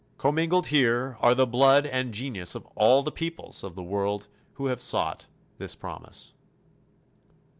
Commingled 0.17 0.65
here 0.65 1.15
are 1.21 1.35
the 1.35 1.45
blood 1.45 1.85
and 1.85 2.11
genius 2.11 2.55
of 2.55 2.65
all 2.73 3.03
the 3.03 3.11
peoples 3.11 3.63
of 3.63 3.75
the 3.75 3.83
world 3.83 4.29
who 4.53 4.65
have 4.65 4.81
sought 4.81 5.27
this 5.59 5.75
promise. 5.75 6.31